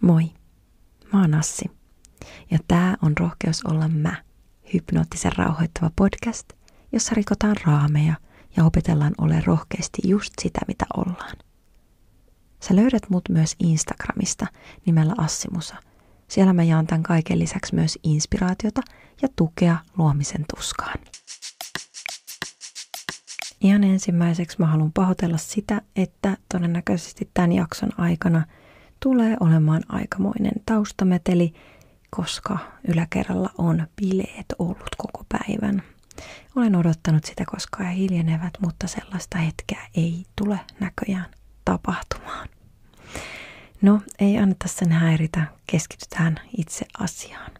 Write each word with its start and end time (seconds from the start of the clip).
Moi, 0.00 0.24
mä 1.12 1.20
oon 1.20 1.34
Assi. 1.34 1.70
Ja 2.50 2.58
tää 2.68 2.96
on 3.02 3.12
Rohkeus 3.20 3.64
olla 3.64 3.88
mä, 3.88 4.22
hypnoottisen 4.74 5.32
rauhoittava 5.36 5.90
podcast, 5.96 6.52
jossa 6.92 7.14
rikotaan 7.14 7.56
raameja 7.66 8.14
ja 8.56 8.64
opetellaan 8.64 9.14
ole 9.18 9.42
rohkeasti 9.46 10.02
just 10.04 10.32
sitä, 10.42 10.60
mitä 10.68 10.86
ollaan. 10.96 11.36
Sä 12.62 12.76
löydät 12.76 13.10
mut 13.10 13.28
myös 13.28 13.56
Instagramista 13.58 14.46
nimellä 14.86 15.14
Assimusa. 15.18 15.76
Siellä 16.28 16.52
mä 16.52 16.62
jaan 16.62 16.86
tämän 16.86 17.02
kaiken 17.02 17.38
lisäksi 17.38 17.74
myös 17.74 17.98
inspiraatiota 18.02 18.80
ja 19.22 19.28
tukea 19.36 19.76
luomisen 19.98 20.44
tuskaan. 20.56 20.98
Ihan 23.60 23.84
ensimmäiseksi 23.84 24.56
mä 24.58 24.66
haluan 24.66 24.92
pahoitella 24.92 25.38
sitä, 25.38 25.82
että 25.96 26.36
todennäköisesti 26.52 27.30
tämän 27.34 27.52
jakson 27.52 27.90
aikana 27.98 28.46
tulee 29.02 29.36
olemaan 29.40 29.82
aikamoinen 29.88 30.52
taustameteli, 30.66 31.54
koska 32.10 32.58
yläkerralla 32.88 33.50
on 33.58 33.86
bileet 33.96 34.46
ollut 34.58 34.94
koko 34.98 35.24
päivän. 35.28 35.82
Olen 36.56 36.76
odottanut 36.76 37.24
sitä, 37.24 37.44
koska 37.46 37.84
he 37.84 37.94
hiljenevät, 37.94 38.54
mutta 38.60 38.86
sellaista 38.86 39.38
hetkeä 39.38 39.86
ei 39.96 40.24
tule 40.36 40.60
näköjään 40.80 41.30
tapahtumaan. 41.64 42.48
No, 43.82 44.00
ei 44.18 44.38
anneta 44.38 44.68
sen 44.68 44.92
häiritä, 44.92 45.42
keskitytään 45.66 46.40
itse 46.58 46.86
asiaan. 46.98 47.50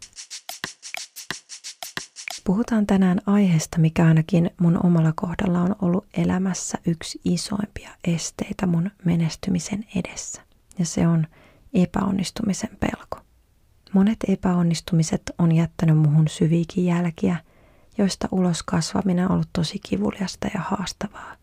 Puhutaan 2.43 2.87
tänään 2.87 3.21
aiheesta, 3.25 3.79
mikä 3.79 4.05
ainakin 4.05 4.51
mun 4.59 4.85
omalla 4.85 5.13
kohdalla 5.15 5.61
on 5.61 5.75
ollut 5.81 6.05
elämässä 6.13 6.77
yksi 6.85 7.21
isoimpia 7.25 7.89
esteitä 8.03 8.67
mun 8.67 8.91
menestymisen 9.05 9.85
edessä. 9.95 10.41
Ja 10.79 10.85
se 10.85 11.07
on 11.07 11.27
epäonnistumisen 11.73 12.77
pelko. 12.79 13.19
Monet 13.93 14.17
epäonnistumiset 14.27 15.21
on 15.37 15.51
jättänyt 15.51 15.97
muhun 15.97 16.27
syviikin 16.27 16.85
jälkiä, 16.85 17.35
joista 17.97 18.27
ulos 18.31 18.63
kasvaminen 18.63 19.25
on 19.25 19.31
ollut 19.31 19.49
tosi 19.53 19.79
kivuliasta 19.89 20.47
ja 20.53 20.59
haastavaa. 20.59 21.35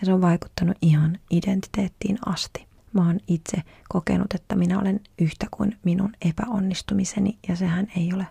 Ja 0.00 0.06
se 0.06 0.12
on 0.12 0.20
vaikuttanut 0.20 0.76
ihan 0.82 1.18
identiteettiin 1.30 2.18
asti. 2.26 2.66
Mä 2.92 3.06
oon 3.06 3.20
itse 3.28 3.62
kokenut, 3.88 4.34
että 4.34 4.56
minä 4.56 4.78
olen 4.78 5.00
yhtä 5.18 5.46
kuin 5.50 5.78
minun 5.84 6.12
epäonnistumiseni 6.28 7.38
ja 7.48 7.56
sehän 7.56 7.86
ei 7.96 8.12
ole 8.14 8.26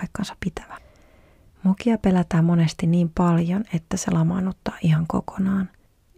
paikkansa 0.00 0.36
pitävä. 0.40 0.78
Mokia 1.62 1.98
pelätään 1.98 2.44
monesti 2.44 2.86
niin 2.86 3.10
paljon, 3.14 3.64
että 3.74 3.96
se 3.96 4.10
lamaannuttaa 4.10 4.74
ihan 4.82 5.06
kokonaan. 5.06 5.70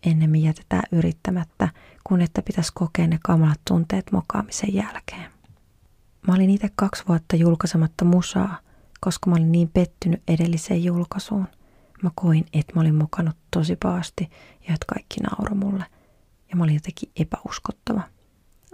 Ennemmin 0.06 0.42
jätetään 0.42 0.82
yrittämättä, 0.92 1.68
kun 2.04 2.20
että 2.20 2.42
pitäisi 2.42 2.72
kokea 2.74 3.06
ne 3.06 3.18
kamalat 3.22 3.60
tunteet 3.68 4.12
mokaamisen 4.12 4.74
jälkeen. 4.74 5.30
Mä 6.28 6.34
olin 6.34 6.50
itse 6.50 6.68
kaksi 6.76 7.04
vuotta 7.08 7.36
julkaisematta 7.36 8.04
musaa, 8.04 8.58
koska 9.00 9.30
mä 9.30 9.36
olin 9.36 9.52
niin 9.52 9.68
pettynyt 9.68 10.22
edelliseen 10.28 10.84
julkaisuun. 10.84 11.48
Mä 12.02 12.10
koin, 12.14 12.46
että 12.52 12.72
mä 12.74 12.80
olin 12.80 12.94
mokannut 12.94 13.36
tosi 13.50 13.76
paasti 13.76 14.30
ja 14.68 14.74
että 14.74 14.86
kaikki 14.86 15.20
nauro 15.20 15.54
mulle. 15.54 15.84
Ja 16.50 16.56
mä 16.56 16.64
olin 16.64 16.74
jotenkin 16.74 17.10
epäuskottava. 17.16 18.02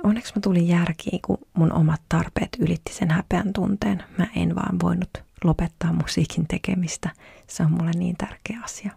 Onneksi 0.02 0.32
mä 0.36 0.40
tulin 0.40 0.68
järkiin, 0.68 1.20
kun 1.26 1.38
mun 1.54 1.72
omat 1.72 2.02
tarpeet 2.08 2.48
ylitti 2.58 2.92
sen 2.94 3.10
häpeän 3.10 3.52
tunteen. 3.52 4.04
Mä 4.18 4.26
en 4.36 4.54
vaan 4.54 4.80
voinut 4.82 5.10
lopettaa 5.44 5.92
musiikin 5.92 6.46
tekemistä. 6.48 7.10
Se 7.46 7.62
on 7.62 7.72
mulle 7.72 7.90
niin 7.90 8.16
tärkeä 8.16 8.60
asia. 8.64 8.92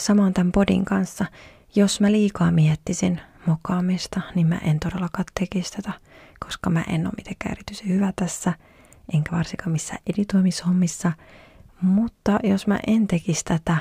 Samoin 0.00 0.34
tämän 0.34 0.52
podin 0.52 0.84
kanssa. 0.84 1.24
Jos 1.74 2.00
mä 2.00 2.12
liikaa 2.12 2.50
miettisin 2.50 3.20
mokaamista, 3.46 4.20
niin 4.34 4.46
mä 4.46 4.58
en 4.58 4.80
todellakaan 4.80 5.24
tekisi 5.40 5.72
tätä, 5.72 5.92
koska 6.46 6.70
mä 6.70 6.84
en 6.88 7.06
ole 7.06 7.12
mitenkään 7.16 7.52
erityisen 7.52 7.88
hyvä 7.88 8.12
tässä, 8.16 8.52
enkä 9.14 9.36
varsinkaan 9.36 9.72
missään 9.72 10.02
editoimishommissa. 10.06 11.12
Mutta 11.82 12.38
jos 12.42 12.66
mä 12.66 12.78
en 12.86 13.06
tekisi 13.06 13.44
tätä, 13.44 13.76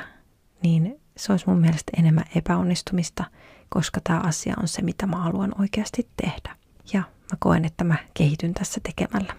niin 0.64 1.00
se 1.18 1.32
olisi 1.34 1.48
mun 1.48 1.60
mielestä 1.60 1.92
enemmän 1.98 2.26
epäonnistumista, 2.36 3.24
koska 3.70 4.02
tämä 4.04 4.20
asia 4.20 4.54
on 4.62 4.68
se, 4.68 4.82
mitä 4.82 5.08
mä 5.08 5.18
haluan 5.18 5.62
oikeasti 5.62 6.10
tehdä. 6.22 6.56
Ja 6.94 7.00
mä 7.00 7.38
koen, 7.40 7.66
että 7.66 7.84
mä 7.84 7.96
kehityn 8.14 8.54
tässä 8.54 8.82
tekemällä. 8.84 9.36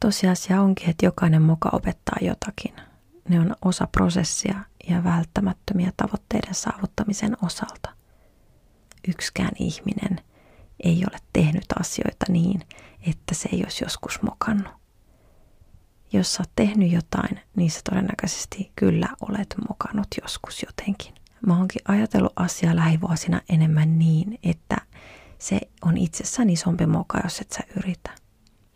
Tosiasia 0.00 0.62
onkin, 0.62 0.90
että 0.90 1.06
jokainen 1.06 1.42
moka 1.42 1.68
opettaa 1.72 2.16
jotakin. 2.20 2.89
Ne 3.30 3.40
on 3.40 3.56
osa 3.64 3.86
prosessia 3.86 4.54
ja 4.88 5.04
välttämättömiä 5.04 5.92
tavoitteiden 5.96 6.54
saavuttamisen 6.54 7.36
osalta. 7.42 7.90
Yksikään 9.08 9.52
ihminen 9.58 10.20
ei 10.84 11.04
ole 11.10 11.18
tehnyt 11.32 11.64
asioita 11.80 12.26
niin, 12.28 12.60
että 13.06 13.34
se 13.34 13.48
ei 13.52 13.62
olisi 13.62 13.84
joskus 13.84 14.22
mokannut. 14.22 14.72
Jos 16.12 16.34
sä 16.34 16.42
oot 16.42 16.50
tehnyt 16.56 16.92
jotain, 16.92 17.40
niin 17.56 17.70
sä 17.70 17.80
todennäköisesti 17.90 18.72
kyllä 18.76 19.08
olet 19.20 19.54
mokannut 19.68 20.08
joskus 20.22 20.62
jotenkin. 20.62 21.14
Mä 21.46 21.56
oonkin 21.58 21.82
ajatellut 21.88 22.32
asiaa 22.36 22.76
lähivuosina 22.76 23.40
enemmän 23.48 23.98
niin, 23.98 24.38
että 24.42 24.76
se 25.38 25.60
on 25.82 25.96
itsessään 25.96 26.50
isompi 26.50 26.86
moka, 26.86 27.20
jos 27.24 27.40
et 27.40 27.52
sä 27.52 27.60
yritä. 27.76 28.10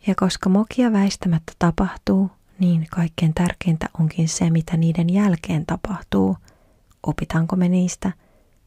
Ja 0.07 0.15
koska 0.15 0.49
mokia 0.49 0.91
väistämättä 0.91 1.53
tapahtuu, 1.59 2.31
niin 2.59 2.87
kaikkein 2.91 3.33
tärkeintä 3.33 3.89
onkin 3.99 4.29
se, 4.29 4.49
mitä 4.49 4.77
niiden 4.77 5.13
jälkeen 5.13 5.65
tapahtuu. 5.65 6.37
Opitaanko 7.03 7.55
me 7.55 7.69
niistä 7.69 8.11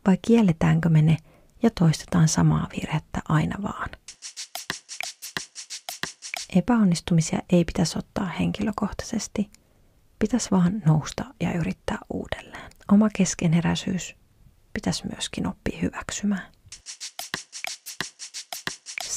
vai 0.07 0.19
kielletäänkö 0.23 0.89
me 0.89 1.03
ne 1.03 1.17
ja 1.63 1.71
toistetaan 1.71 2.29
samaa 2.29 2.69
virhettä 2.77 3.21
aina 3.29 3.63
vaan. 3.63 3.89
Epäonnistumisia 6.57 7.39
ei 7.53 7.65
pitäisi 7.65 7.99
ottaa 7.99 8.27
henkilökohtaisesti. 8.27 9.51
Pitäisi 10.19 10.51
vaan 10.51 10.83
nousta 10.87 11.25
ja 11.41 11.53
yrittää 11.53 11.99
uudelleen. 12.11 12.73
Oma 12.93 13.09
keskeneräisyys 13.17 14.17
pitäisi 14.73 15.07
myöskin 15.07 15.47
oppia 15.47 15.79
hyväksymään 15.83 16.43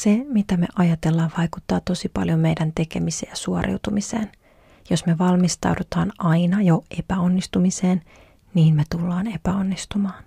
se, 0.01 0.25
mitä 0.27 0.57
me 0.57 0.67
ajatellaan, 0.75 1.31
vaikuttaa 1.37 1.79
tosi 1.79 2.09
paljon 2.09 2.39
meidän 2.39 2.71
tekemiseen 2.75 3.29
ja 3.29 3.35
suoriutumiseen. 3.35 4.31
Jos 4.91 5.05
me 5.05 5.17
valmistaudutaan 5.17 6.11
aina 6.19 6.61
jo 6.61 6.83
epäonnistumiseen, 6.99 8.01
niin 8.53 8.75
me 8.75 8.83
tullaan 8.89 9.27
epäonnistumaan. 9.27 10.23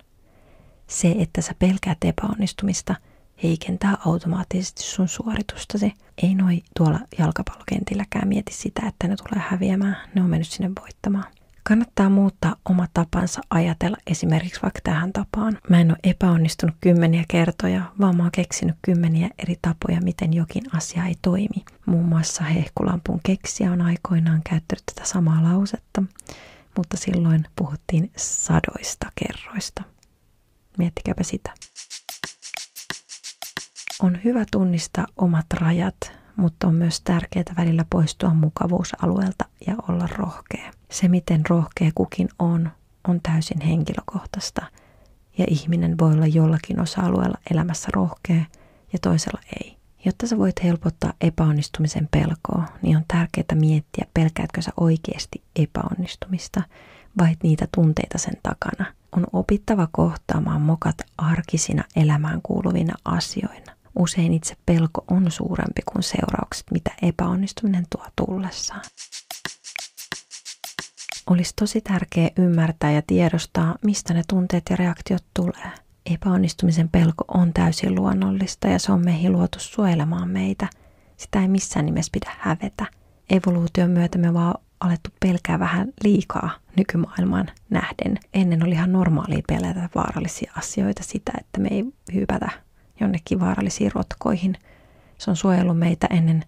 Se, 0.86 1.14
että 1.18 1.40
sä 1.42 1.52
pelkäät 1.58 1.98
epäonnistumista, 2.04 2.94
heikentää 3.42 3.96
automaattisesti 4.06 4.82
sun 4.82 5.08
suoritustasi. 5.08 5.92
Ei 6.22 6.34
noi 6.34 6.62
tuolla 6.76 7.00
jalkapallokentilläkään 7.18 8.28
mieti 8.28 8.52
sitä, 8.52 8.82
että 8.88 9.08
ne 9.08 9.16
tulee 9.16 9.44
häviämään. 9.48 9.96
Ne 10.14 10.22
on 10.22 10.30
mennyt 10.30 10.48
sinne 10.48 10.70
voittamaan. 10.80 11.32
Kannattaa 11.68 12.10
muuttaa 12.10 12.56
oma 12.70 12.86
tapansa 12.94 13.40
ajatella 13.50 13.96
esimerkiksi 14.06 14.62
vaikka 14.62 14.80
tähän 14.84 15.12
tapaan. 15.12 15.58
Mä 15.70 15.80
en 15.80 15.90
ole 15.90 15.98
epäonnistunut 16.04 16.76
kymmeniä 16.80 17.24
kertoja, 17.28 17.82
vaan 18.00 18.16
mä 18.16 18.22
oon 18.22 18.32
keksinyt 18.32 18.76
kymmeniä 18.82 19.30
eri 19.38 19.56
tapoja, 19.62 20.00
miten 20.00 20.32
jokin 20.32 20.76
asia 20.76 21.04
ei 21.04 21.14
toimi. 21.22 21.64
Muun 21.86 22.04
muassa 22.04 22.44
hehkulampun 22.44 23.20
keksiä 23.22 23.72
on 23.72 23.80
aikoinaan 23.80 24.40
käyttänyt 24.50 24.82
tätä 24.94 25.08
samaa 25.08 25.42
lausetta, 25.42 26.02
mutta 26.76 26.96
silloin 26.96 27.46
puhuttiin 27.56 28.10
sadoista 28.16 29.12
kerroista. 29.14 29.82
Miettikääpä 30.78 31.22
sitä. 31.22 31.54
On 34.02 34.18
hyvä 34.24 34.44
tunnistaa 34.50 35.06
omat 35.16 35.46
rajat, 35.52 36.12
mutta 36.36 36.66
on 36.66 36.74
myös 36.74 37.00
tärkeää 37.00 37.54
välillä 37.56 37.84
poistua 37.90 38.34
mukavuusalueelta 38.34 39.44
ja 39.66 39.74
olla 39.88 40.06
rohkea. 40.06 40.73
Se, 40.94 41.08
miten 41.08 41.42
rohkea 41.48 41.90
kukin 41.94 42.28
on, 42.38 42.70
on 43.08 43.20
täysin 43.22 43.60
henkilökohtaista 43.60 44.62
ja 45.38 45.44
ihminen 45.48 45.98
voi 45.98 46.12
olla 46.12 46.26
jollakin 46.26 46.80
osa-alueella 46.80 47.38
elämässä 47.50 47.88
rohkea 47.94 48.44
ja 48.92 48.98
toisella 49.02 49.40
ei. 49.60 49.76
Jotta 50.04 50.26
sä 50.26 50.38
voit 50.38 50.64
helpottaa 50.64 51.12
epäonnistumisen 51.20 52.08
pelkoa, 52.10 52.64
niin 52.82 52.96
on 52.96 53.04
tärkeää 53.08 53.54
miettiä, 53.54 54.06
pelkäätkö 54.14 54.62
sä 54.62 54.70
oikeasti 54.76 55.42
epäonnistumista 55.56 56.62
vai 57.18 57.36
niitä 57.42 57.68
tunteita 57.74 58.18
sen 58.18 58.36
takana. 58.42 58.84
On 59.16 59.26
opittava 59.32 59.88
kohtaamaan 59.92 60.60
mokat 60.60 60.96
arkisina 61.18 61.84
elämään 61.96 62.40
kuuluvina 62.42 62.94
asioina. 63.04 63.72
Usein 63.98 64.32
itse 64.32 64.56
pelko 64.66 65.04
on 65.10 65.30
suurempi 65.30 65.82
kuin 65.92 66.02
seuraukset, 66.02 66.66
mitä 66.70 66.90
epäonnistuminen 67.02 67.86
tuo 67.90 68.06
tullessaan. 68.16 68.82
Olisi 71.30 71.52
tosi 71.56 71.80
tärkeää 71.80 72.30
ymmärtää 72.38 72.92
ja 72.92 73.02
tiedostaa, 73.06 73.76
mistä 73.84 74.14
ne 74.14 74.22
tunteet 74.28 74.62
ja 74.70 74.76
reaktiot 74.76 75.24
tulee. 75.34 75.72
Epäonnistumisen 76.14 76.88
pelko 76.88 77.24
on 77.28 77.52
täysin 77.52 77.94
luonnollista 77.94 78.68
ja 78.68 78.78
se 78.78 78.92
on 78.92 79.04
meihin 79.04 79.32
luotu 79.32 79.58
suojelemaan 79.58 80.28
meitä. 80.28 80.68
Sitä 81.16 81.40
ei 81.40 81.48
missään 81.48 81.86
nimessä 81.86 82.10
pidä 82.12 82.32
hävetä. 82.38 82.86
Evoluution 83.30 83.90
myötä 83.90 84.18
me 84.18 84.34
vaan 84.34 84.54
alettu 84.80 85.10
pelkää 85.20 85.58
vähän 85.58 85.92
liikaa 86.04 86.50
nykymaailman 86.76 87.46
nähden. 87.70 88.18
Ennen 88.34 88.64
oli 88.64 88.74
ihan 88.74 88.92
normaalia 88.92 89.42
pelätä 89.48 89.88
vaarallisia 89.94 90.52
asioita 90.56 91.02
sitä, 91.02 91.32
että 91.40 91.60
me 91.60 91.68
ei 91.70 91.84
hypätä 92.14 92.50
jonnekin 93.00 93.40
vaarallisiin 93.40 93.92
rotkoihin. 93.94 94.56
Se 95.18 95.30
on 95.30 95.36
suojellut 95.36 95.78
meitä 95.78 96.06
ennen 96.10 96.44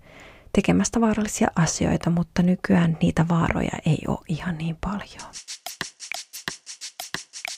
tekemästä 0.56 1.00
vaarallisia 1.00 1.48
asioita, 1.56 2.10
mutta 2.10 2.42
nykyään 2.42 2.98
niitä 3.02 3.28
vaaroja 3.28 3.78
ei 3.86 3.98
ole 4.08 4.18
ihan 4.28 4.58
niin 4.58 4.76
paljon. 4.80 5.32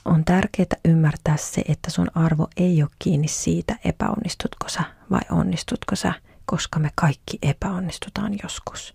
On 0.04 0.24
tärkeää 0.24 0.76
ymmärtää 0.84 1.36
se, 1.36 1.62
että 1.68 1.90
sun 1.90 2.10
arvo 2.14 2.48
ei 2.56 2.82
ole 2.82 2.90
kiinni 2.98 3.28
siitä, 3.28 3.76
epäonnistutko 3.84 4.68
sä 4.68 4.82
vai 5.10 5.20
onnistutko 5.30 5.96
sä, 5.96 6.12
koska 6.46 6.78
me 6.78 6.90
kaikki 6.94 7.38
epäonnistutaan 7.42 8.32
joskus. 8.42 8.94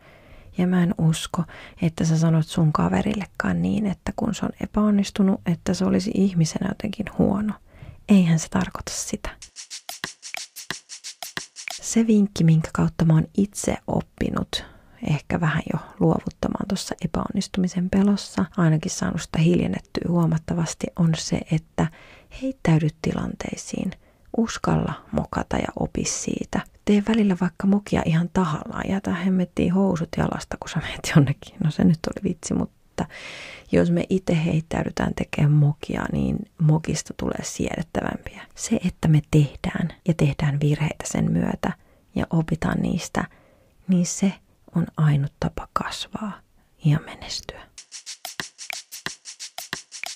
Ja 0.58 0.68
mä 0.68 0.84
en 0.84 0.96
usko, 0.98 1.44
että 1.82 2.06
sä 2.06 2.18
sanot 2.18 2.48
sun 2.48 2.74
kaverillekaan 2.74 3.62
niin, 3.62 3.86
että 3.86 4.12
kun 4.16 4.36
se 4.36 4.46
on 4.46 4.52
epäonnistunut, 4.64 5.42
että 5.46 5.74
se 5.74 5.86
olisi 5.86 6.12
ihmisenä 6.14 6.70
jotenkin 6.70 7.06
huono. 7.18 7.54
Eihän 8.10 8.40
se 8.40 8.50
tarkoita 8.50 8.92
sitä. 8.92 9.30
Se 11.94 12.08
vinkki, 12.08 12.44
minkä 12.44 12.70
kautta 12.74 13.06
mä 13.06 13.14
oon 13.14 13.28
itse 13.38 13.76
oppinut 13.88 14.66
ehkä 15.10 15.40
vähän 15.40 15.62
jo 15.74 15.80
luovuttamaan 16.00 16.68
tuossa 16.68 16.96
epäonnistumisen 17.06 17.90
pelossa, 17.90 18.46
ainakin 18.58 18.92
saanut 18.92 19.22
sitä 19.22 19.40
hiljennettyä 19.40 20.04
huomattavasti, 20.08 20.88
on 20.96 21.10
se, 21.18 21.40
että 21.52 21.88
heittäydy 22.42 22.88
tilanteisiin, 23.02 23.92
uskalla 24.38 24.94
mokata 25.12 25.58
ja 25.58 25.68
opi 25.80 26.06
siitä. 26.06 26.62
Tee 26.86 27.04
välillä 27.08 27.38
vaikka 27.42 27.68
mokia 27.68 28.02
ihan 28.06 28.30
tahallaan, 28.34 28.90
jätä 28.90 29.14
hemmettiin 29.14 29.74
housut 29.74 30.10
jalasta, 30.18 30.58
kun 30.60 30.70
sä 30.70 30.80
menet 30.80 31.14
jonnekin. 31.16 31.56
No 31.64 31.72
se 31.72 31.84
nyt 31.84 32.00
oli 32.08 32.30
vitsi, 32.30 32.54
mutta 32.54 33.06
jos 33.72 33.92
me 33.92 34.06
itse 34.10 34.46
heittäydytään 34.46 35.14
tekemään 35.16 35.52
mokia, 35.52 36.06
niin 36.12 36.38
mokista 36.62 37.14
tulee 37.18 37.44
siedettävämpiä. 37.44 38.42
Se, 38.56 38.80
että 38.86 39.08
me 39.08 39.22
tehdään 39.32 39.90
ja 40.08 40.14
tehdään 40.14 40.60
virheitä 40.60 41.04
sen 41.06 41.32
myötä 41.32 41.83
ja 42.16 42.28
opitaan 42.30 42.80
niistä, 42.82 43.24
niin 43.88 44.06
se 44.06 44.34
on 44.76 44.88
ainut 44.98 45.34
tapa 45.40 45.68
kasvaa 45.74 46.40
ja 46.86 47.00
menestyä. 47.06 47.73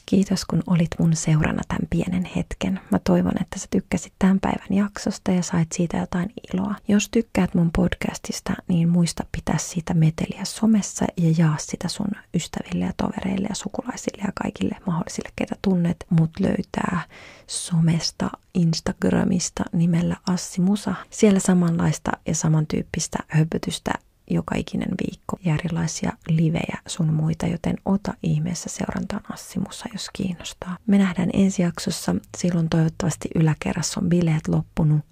Kiitos 0.09 0.45
kun 0.45 0.63
olit 0.67 0.87
mun 0.99 1.15
seurana 1.15 1.61
tämän 1.67 1.87
pienen 1.89 2.25
hetken. 2.35 2.79
Mä 2.91 2.99
toivon, 2.99 3.41
että 3.41 3.59
sä 3.59 3.67
tykkäsit 3.69 4.13
tämän 4.19 4.39
päivän 4.39 4.73
jaksosta 4.73 5.31
ja 5.31 5.43
sait 5.43 5.71
siitä 5.71 5.97
jotain 5.97 6.33
iloa. 6.53 6.75
Jos 6.87 7.09
tykkäät 7.09 7.53
mun 7.53 7.69
podcastista, 7.75 8.53
niin 8.67 8.89
muista 8.89 9.23
pitää 9.31 9.57
siitä 9.57 9.93
meteliä 9.93 10.41
somessa 10.43 11.05
ja 11.17 11.33
jaa 11.37 11.55
sitä 11.59 11.87
sun 11.87 12.11
ystäville 12.33 12.85
ja 12.85 12.93
tovereille 12.97 13.47
ja 13.49 13.55
sukulaisille 13.55 14.23
ja 14.25 14.31
kaikille 14.43 14.75
mahdollisille, 14.85 15.29
ketä 15.35 15.55
tunnet. 15.61 15.97
Mut 16.09 16.39
löytää 16.39 17.01
somesta, 17.47 18.29
Instagramista 18.53 19.63
nimellä 19.73 20.15
Assi 20.27 20.61
Musa. 20.61 20.95
Siellä 21.09 21.39
samanlaista 21.39 22.11
ja 22.27 22.35
samantyyppistä 22.35 23.17
höpötystä 23.27 23.93
joka 24.29 24.55
ikinen 24.55 24.89
viikko 25.05 25.37
ja 25.45 25.53
erilaisia 25.53 26.11
livejä 26.29 26.77
sun 26.87 27.13
muita, 27.13 27.45
joten 27.45 27.75
ota 27.85 28.13
ihmeessä 28.23 28.69
seurantaan 28.69 29.23
Assimussa, 29.33 29.85
jos 29.93 30.09
kiinnostaa. 30.13 30.77
Me 30.87 30.97
nähdään 30.97 31.29
ensi 31.33 31.61
jaksossa, 31.61 32.15
silloin 32.37 32.69
toivottavasti 32.69 33.29
yläkerrassa 33.35 33.99
on 33.99 34.09
bileet 34.09 34.47
loppunut, 34.47 35.05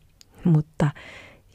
mutta 0.43 0.91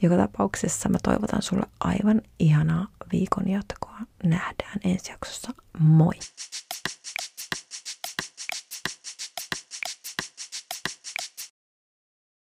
joka 0.01 0.17
tapauksessa 0.17 0.89
mä 0.89 0.97
toivotan 1.03 1.41
sulle 1.41 1.65
aivan 1.79 2.21
ihanaa 2.39 2.87
viikon 3.11 3.47
jatkoa. 3.47 3.97
Nähdään 4.23 4.79
ensi 4.83 5.11
jaksossa. 5.11 5.53
Moi! 5.79 6.13